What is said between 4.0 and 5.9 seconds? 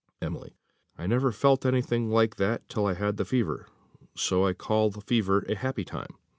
so I call the fever a happy